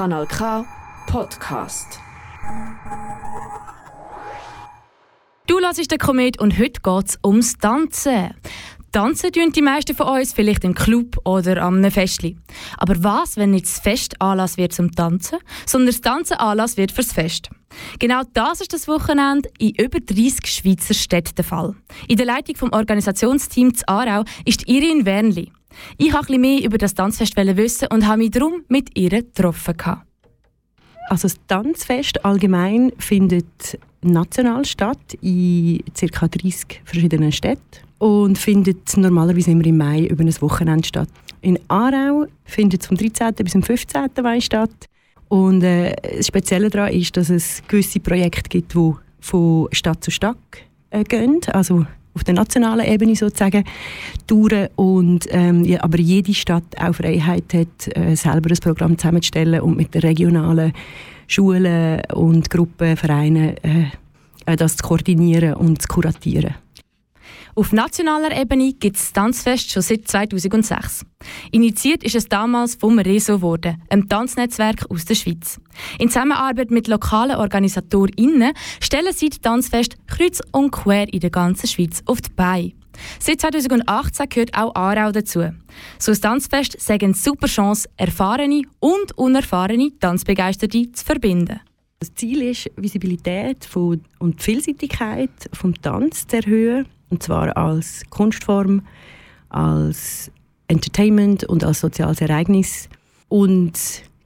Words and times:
Kanal 0.00 0.26
K 0.26 0.64
Podcast. 1.08 2.00
Du 5.46 5.58
hörst 5.60 5.92
den 5.92 5.98
Komet 5.98 6.40
und 6.40 6.58
heute 6.58 6.80
geht 6.80 7.06
es 7.06 7.18
ums 7.22 7.58
Tanzen. 7.58 8.30
Tanzen 8.92 9.30
tun 9.30 9.52
die 9.52 9.60
meisten 9.60 9.94
von 9.94 10.06
uns 10.06 10.32
vielleicht 10.32 10.64
im 10.64 10.74
Club 10.74 11.18
oder 11.26 11.60
am 11.60 11.84
Festli. 11.90 12.38
Aber 12.78 12.94
was, 13.04 13.36
wenn 13.36 13.50
nicht 13.50 13.66
das 13.66 13.78
Fest 13.78 14.18
Anlass 14.22 14.56
wird 14.56 14.72
zum 14.72 14.90
Tanzen, 14.90 15.38
sondern 15.66 15.88
das 15.88 16.00
Tanzen 16.00 16.38
Anlass 16.38 16.78
wird 16.78 16.92
fürs 16.92 17.12
Fest? 17.12 17.50
Genau 17.98 18.22
das 18.32 18.62
ist 18.62 18.72
das 18.72 18.88
Wochenende 18.88 19.50
in 19.58 19.74
über 19.74 20.00
30 20.00 20.46
Schweizer 20.46 20.94
Städten 20.94 21.34
der 21.34 21.44
Fall. 21.44 21.74
In 22.08 22.16
der 22.16 22.24
Leitung 22.24 22.56
vom 22.56 22.72
Organisationsteam 22.72 23.74
zu 23.74 23.86
Aarau 23.86 24.24
ist 24.46 24.66
Irin 24.66 25.04
Wernli. 25.04 25.52
Ich 25.98 26.12
wollte 26.12 26.38
mehr 26.38 26.62
über 26.64 26.78
das 26.78 26.94
Tanzfest 26.94 27.36
wissen 27.36 27.88
und 27.92 28.06
habe 28.06 28.18
mich 28.18 28.30
darum 28.30 28.64
mit 28.68 28.96
ihr 28.98 29.10
getroffen. 29.10 29.74
Also 31.08 31.28
das 31.28 31.36
Tanzfest 31.48 32.24
allgemein 32.24 32.92
findet 32.98 33.78
national 34.02 34.64
statt 34.64 35.14
in 35.20 35.82
ca. 35.98 36.28
30 36.28 36.82
verschiedenen 36.84 37.32
Städten 37.32 37.80
und 37.98 38.38
findet 38.38 38.96
normalerweise 38.96 39.50
immer 39.50 39.66
im 39.66 39.76
Mai 39.76 40.06
über 40.06 40.22
ein 40.22 40.40
Wochenende 40.40 40.86
statt. 40.86 41.08
In 41.42 41.58
Aarau 41.68 42.26
findet 42.44 42.82
es 42.82 42.86
vom 42.86 42.96
13. 42.96 43.34
bis 43.34 43.52
zum 43.52 43.62
15. 43.62 44.08
Mai 44.22 44.40
statt. 44.40 44.70
Und 45.28 45.62
äh, 45.62 45.94
das 46.16 46.26
Spezielle 46.26 46.70
daran 46.70 46.92
ist, 46.92 47.16
dass 47.16 47.30
es 47.30 47.62
gewisse 47.68 48.00
Projekte 48.00 48.48
gibt, 48.48 48.74
die 48.74 48.92
von 49.20 49.68
Stadt 49.72 50.02
zu 50.02 50.10
Stadt 50.10 50.36
äh, 50.90 51.04
gehen. 51.04 51.40
Also 51.52 51.86
auf 52.20 52.24
der 52.24 52.34
nationalen 52.34 52.86
Ebene 52.86 53.16
sozusagen 53.16 53.64
touren 54.26 54.68
und 54.76 55.26
ähm, 55.30 55.64
ja, 55.64 55.82
aber 55.82 55.98
jede 55.98 56.34
Stadt 56.34 56.64
auch 56.78 56.94
Freiheit 56.94 57.54
hat, 57.54 57.96
äh, 57.96 58.14
selber 58.14 58.50
ein 58.50 58.58
Programm 58.60 58.98
zusammenzustellen 58.98 59.62
und 59.62 59.78
mit 59.78 59.94
den 59.94 60.02
regionalen 60.02 60.72
Schulen 61.26 62.02
und 62.12 62.50
Gruppen, 62.50 62.96
Vereinen 62.96 63.56
äh, 63.62 63.84
äh 64.44 64.56
das 64.56 64.76
zu 64.76 64.86
koordinieren 64.86 65.54
und 65.54 65.80
zu 65.80 65.88
kuratieren. 65.88 66.54
Auf 67.54 67.72
nationaler 67.72 68.36
Ebene 68.36 68.72
gibt 68.72 68.96
es 68.96 69.02
das 69.04 69.12
Tanzfest 69.12 69.70
schon 69.70 69.82
seit 69.82 70.06
2006. 70.06 71.04
Initiiert 71.50 72.04
ist 72.04 72.14
es 72.14 72.28
damals 72.28 72.76
vom 72.76 72.98
RESO 72.98 73.36
geworden, 73.36 73.82
einem 73.90 74.08
Tanznetzwerk 74.08 74.90
aus 74.90 75.04
der 75.04 75.14
Schweiz. 75.14 75.60
In 75.98 76.08
Zusammenarbeit 76.08 76.70
mit 76.70 76.88
lokalen 76.88 77.36
OrganisatorInnen 77.36 78.52
stellen 78.80 79.12
sie 79.12 79.30
das 79.30 79.40
Tanzfest 79.40 79.96
kreuz 80.06 80.40
und 80.52 80.70
quer 80.70 81.12
in 81.12 81.20
der 81.20 81.30
ganzen 81.30 81.66
Schweiz 81.66 82.02
auf 82.06 82.20
die 82.20 82.30
Beine. 82.30 82.72
Seit 83.18 83.40
2018 83.40 84.28
gehört 84.28 84.54
auch 84.56 84.74
Aarau 84.74 85.10
dazu. 85.10 85.50
So 85.98 86.12
ein 86.12 86.20
Tanzfest 86.20 86.80
sagen 86.80 87.06
eine 87.06 87.14
super 87.14 87.46
Chance, 87.46 87.88
erfahrene 87.96 88.62
und 88.78 89.16
unerfahrene 89.16 89.90
Tanzbegeisterte 89.98 90.92
zu 90.92 91.04
verbinden. 91.04 91.60
Das 91.98 92.14
Ziel 92.14 92.42
ist, 92.42 92.70
Visibilität 92.76 93.68
und 93.74 94.38
die 94.38 94.42
Vielseitigkeit 94.42 95.30
des 95.50 95.82
Tanz 95.82 96.26
zu 96.26 96.36
erhöhen 96.36 96.86
und 97.10 97.22
zwar 97.22 97.56
als 97.56 98.02
Kunstform, 98.10 98.82
als 99.48 100.30
Entertainment 100.68 101.44
und 101.44 101.64
als 101.64 101.80
soziales 101.80 102.20
Ereignis. 102.20 102.88
Und 103.28 103.72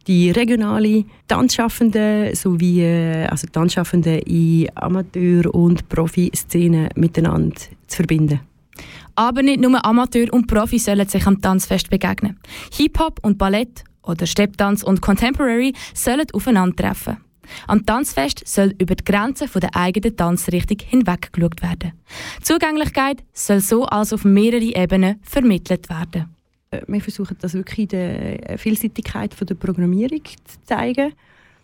die 0.07 0.31
regionale 0.31 1.05
Tanzschaffenden 1.29 2.35
sowie 2.35 2.83
äh, 2.83 3.27
also 3.27 3.47
Tanzschaffende 3.51 4.19
in 4.19 4.69
Amateur- 4.75 5.55
und 5.55 5.89
Profi-Szenen 5.89 6.91
miteinander 6.95 7.57
zu 7.87 7.97
verbinden. 7.97 8.41
Aber 9.15 9.43
nicht 9.43 9.61
nur 9.61 9.85
Amateur 9.85 10.33
und 10.33 10.47
Profi 10.47 10.79
sollen 10.79 11.09
sich 11.09 11.27
am 11.27 11.41
Tanzfest 11.41 11.89
begegnen. 11.89 12.39
Hip-Hop 12.73 13.21
und 13.23 13.39
Ballett 13.39 13.85
oder 14.03 14.27
Stepptanz 14.27 14.83
und 14.83 15.01
Contemporary 15.01 15.73
sollen 15.95 16.27
aufeinandertreffen. 16.33 17.24
Am 17.67 17.85
Tanzfest 17.85 18.47
soll 18.47 18.75
über 18.79 18.95
die 18.95 19.05
Grenzen 19.05 19.49
der 19.61 19.75
eigenen 19.75 20.17
Tanzrichtung 20.17 20.79
hinweg 20.87 21.33
geschaut 21.33 21.63
werden. 21.63 21.93
Zugänglichkeit 22.43 23.23
soll 23.33 23.61
so 23.61 23.85
also 23.85 24.17
auf 24.17 24.25
mehrere 24.25 24.75
Ebenen 24.75 25.21
vermittelt 25.23 25.89
werden. 25.89 26.35
Äh, 26.71 26.83
wir 26.87 27.01
versuchen 27.01 27.37
das 27.41 27.55
wirklich 27.55 27.89
der 27.89 28.59
Vielseitigkeit 28.59 29.35
der 29.49 29.55
Programmierung 29.55 30.25
zu 30.25 30.59
zeigen. 30.65 31.13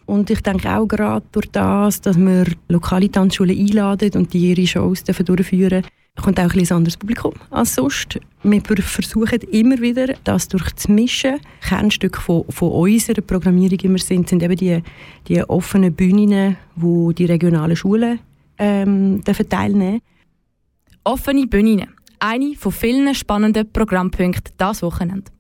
Und 0.07 0.29
ich 0.29 0.43
denke 0.43 0.75
auch 0.77 0.89
gerade 0.89 1.25
durch 1.31 1.47
das, 1.53 2.01
dass 2.01 2.19
wir 2.19 2.47
lokale 2.69 3.11
Tanzschulen 3.11 3.57
einladen 3.57 4.11
und 4.15 4.33
die 4.33 4.51
ihre 4.51 4.67
Shows 4.67 5.05
durchführen 5.05 5.85
kommt 6.17 6.39
auch 6.39 6.55
ein 6.55 6.73
anderes 6.73 6.97
Publikum 6.97 7.35
als 7.51 7.75
sonst. 7.75 8.19
Wir 8.43 8.63
versuchen 8.63 9.41
immer 9.51 9.79
wieder, 9.81 10.15
das 10.25 10.49
durchzumischen. 10.49 11.41
Kernstück 11.61 12.17
von, 12.17 12.45
von 12.49 12.73
unserer 12.73 13.21
Programmierung 13.21 13.79
immer 13.81 13.99
sind, 13.99 14.29
sind 14.29 14.43
eben 14.43 14.57
die, 14.57 14.83
die 15.29 15.43
offenen 15.45 15.95
Bühnen, 15.95 16.57
wo 16.77 17.13
die 17.13 17.27
regionalen 17.27 17.77
Schulen 17.77 18.21
ähm, 18.59 19.23
teilnehmen 19.25 20.01
Offene 21.05 21.47
Bühnen. 21.47 21.89
Eine 22.19 22.55
von 22.57 22.73
vielen 22.73 23.15
spannenden 23.15 23.73
Programmpunkten 23.73 24.55
dieses 24.61 24.83
Wochenende. 24.83 25.33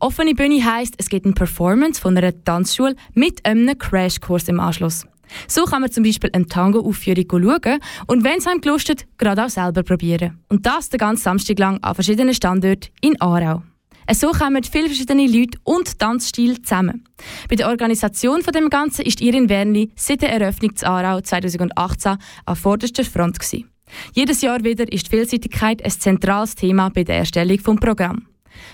Offene 0.00 0.34
Bühne 0.34 0.64
heisst, 0.64 0.94
es 0.98 1.08
gibt 1.08 1.26
eine 1.26 1.34
Performance 1.34 2.00
von 2.00 2.16
einer 2.16 2.32
Tanzschule 2.44 2.96
mit 3.14 3.44
einem 3.46 3.78
Crashkurs 3.78 4.48
im 4.48 4.58
Anschluss. 4.58 5.06
So 5.46 5.64
kann 5.64 5.82
man 5.82 5.90
zum 5.90 6.04
Beispiel 6.04 6.30
eine 6.32 6.46
Tango-Aufführung 6.46 7.24
schauen 7.30 7.80
und 8.06 8.24
wenn 8.24 8.38
es 8.38 8.46
einem 8.46 8.60
gelustet, 8.60 9.06
gerade 9.18 9.44
auch 9.44 9.50
selber 9.50 9.82
probieren. 9.82 10.38
Und 10.48 10.66
das 10.66 10.88
den 10.88 10.98
ganzen 10.98 11.22
Samstag 11.22 11.58
lang 11.58 11.78
an 11.82 11.94
verschiedenen 11.94 12.34
Standorten 12.34 12.90
in 13.00 13.20
Aarau. 13.20 13.62
So 14.10 14.30
kommen 14.30 14.64
viele 14.64 14.86
verschiedene 14.86 15.26
Leute 15.26 15.58
und 15.64 15.98
Tanzstile 15.98 16.62
zusammen. 16.62 17.04
Bei 17.50 17.56
der 17.56 17.68
Organisation 17.68 18.42
von 18.42 18.54
dem 18.54 18.70
Ganzen 18.70 19.04
ist 19.04 19.20
Irin 19.20 19.50
Wernli 19.50 19.90
seit 19.96 20.22
der 20.22 20.32
Eröffnung 20.32 20.74
zu 20.74 20.86
Aarau 20.86 21.20
2018 21.20 22.16
an 22.46 22.56
vorderster 22.56 23.04
Front 23.04 23.38
gewesen. 23.38 23.68
Jedes 24.14 24.40
Jahr 24.40 24.64
wieder 24.64 24.90
ist 24.90 25.06
die 25.06 25.10
Vielseitigkeit 25.10 25.84
ein 25.84 25.90
zentrales 25.90 26.54
Thema 26.54 26.88
bei 26.88 27.04
der 27.04 27.18
Erstellung 27.18 27.56
des 27.56 27.64
Programms. 27.64 28.22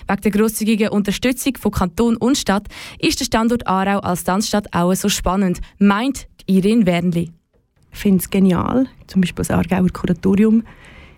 Wegen 0.07 0.21
der 0.21 0.31
grosszügigen 0.31 0.89
Unterstützung 0.89 1.57
von 1.57 1.71
Kanton 1.71 2.15
und 2.17 2.37
Stadt 2.37 2.67
ist 2.99 3.19
der 3.19 3.25
Standort 3.25 3.67
Aarau 3.67 3.99
als 3.99 4.23
Tanzstadt 4.23 4.73
auch 4.73 4.93
so 4.93 5.09
spannend, 5.09 5.59
meint 5.79 6.27
Irin 6.47 6.85
Wernli. 6.85 7.31
Ich 7.91 7.99
finde 7.99 8.19
es 8.19 8.29
genial, 8.29 8.87
zum 9.07 9.21
Beispiel 9.21 9.43
das 9.45 9.51
Aargauer 9.51 9.89
Kuratorium. 9.89 10.63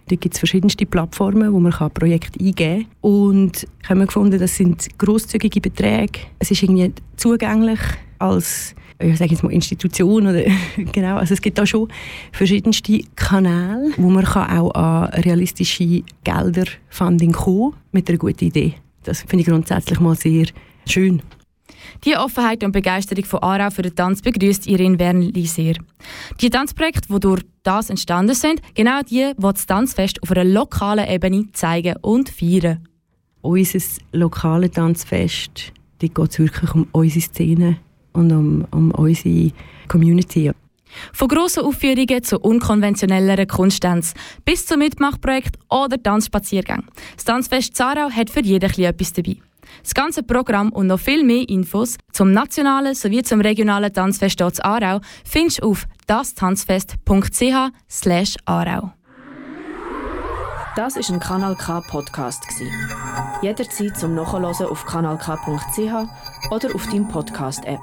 Da 0.10 0.16
gibt 0.16 0.36
es 0.36 0.40
verschiedenste 0.40 0.86
Plattformen, 0.86 1.52
wo 1.52 1.60
man 1.60 1.74
Projekte 1.94 2.40
eingeben 2.40 2.84
kann. 2.84 2.92
Und 3.02 3.68
ich 3.84 3.90
habe 3.90 4.06
gefunden, 4.06 4.40
das 4.40 4.56
sind 4.56 4.88
grosszügige 4.98 5.60
Beträge. 5.60 6.20
Es 6.40 6.52
ist 6.52 6.64
irgendwie 6.64 6.94
zugänglich 7.18 7.80
als 8.20 8.76
ich 9.00 9.18
sage 9.18 9.32
jetzt 9.32 9.44
mal 9.44 9.52
Institution 9.52 10.28
oder 10.28 10.44
genau, 10.92 11.18
also 11.18 11.34
es 11.34 11.42
gibt 11.42 11.58
da 11.58 11.66
schon 11.66 11.88
verschiedenste 12.32 13.02
Kanäle, 13.16 13.92
wo 13.98 14.10
man 14.10 14.26
kann 14.26 14.58
auch 14.58 14.72
an 14.72 15.10
realistische 15.22 16.04
Gelder 16.24 16.66
Funding 16.90 17.32
kommen 17.32 17.74
mit 17.92 18.10
einer 18.10 18.18
guten 18.18 18.46
Idee. 18.46 18.74
Das 19.04 19.22
finde 19.22 19.42
ich 19.42 19.48
grundsätzlich 19.48 20.00
mal 20.00 20.16
sehr 20.16 20.48
schön. 20.88 21.22
Die 22.06 22.16
Offenheit 22.16 22.64
und 22.64 22.72
Begeisterung 22.72 23.26
von 23.26 23.42
Aarau 23.42 23.70
für 23.70 23.82
den 23.82 23.96
Tanz 23.96 24.22
begrüßt 24.22 24.68
Irin 24.68 25.00
Wernli 25.00 25.46
sehr. 25.46 25.76
Die 26.42 26.50
Tanzprojekte, 26.50 27.14
die 27.14 27.20
durch 27.20 27.44
das 27.64 27.90
entstanden 27.90 28.36
sind, 28.36 28.62
genau 28.76 29.02
die, 29.02 29.34
die 29.36 29.42
das 29.42 29.66
Tanzfest 29.66 30.22
auf 30.24 30.32
einer 30.32 30.44
lokalen 30.44 31.08
Ebene 31.08 31.52
zeigen 31.54 31.96
und 32.02 32.30
feiern. 32.30 32.88
Unser 33.42 33.80
lokales 34.12 34.72
Tanzfest, 34.72 35.74
geht 36.00 36.18
es 36.18 36.40
wirklich 36.40 36.74
um 36.74 36.88
unsere 36.92 37.22
Szene 37.22 37.78
und 38.14 38.32
um, 38.32 38.66
um 38.72 38.92
unsere 38.92 39.52
Community. 39.88 40.52
Von 41.14 41.28
grossen 41.28 41.64
Aufführungen 41.64 42.24
zu 42.24 42.40
unkonventionelleren 42.40 43.48
Kunsttanz 43.48 44.14
bis 44.46 44.66
zum 44.66 44.80
Mitmachprojekt 44.80 45.58
oder 45.70 46.02
Tanzspaziergang. 46.02 46.86
Das 47.16 47.26
Tanzfest 47.26 47.76
Zarau 47.76 48.10
hat 48.10 48.30
für 48.30 48.42
jeden 48.42 48.70
etwas 48.70 49.14
dabei. 49.14 49.38
Das 49.84 49.94
ganze 49.94 50.24
Programm 50.24 50.72
und 50.72 50.88
noch 50.88 51.00
viel 51.00 51.24
mehr 51.24 51.48
Infos 51.48 51.98
zum 52.12 52.32
nationalen 52.32 52.96
sowie 52.96 53.22
zum 53.24 53.42
regionalen 53.42 53.94
Tanzfest 53.94 54.42
dort 54.42 54.64
Aarau 54.64 55.02
findest 55.24 55.62
du 55.62 55.72
auf 55.72 55.88
dastanzfest.ch/aarau. 56.08 58.92
Das 60.76 60.96
ist 60.96 61.10
ein 61.10 61.20
Kanal 61.20 61.56
K 61.56 61.82
Podcast 61.82 62.44
Jederzeit 63.42 63.98
zum 63.98 64.14
Nachhören 64.14 64.46
auf 64.46 64.86
kanalk.ch 64.86 66.52
oder 66.52 66.76
auf 66.76 66.88
deinem 66.88 67.08
Podcast 67.08 67.66
App. 67.66 67.80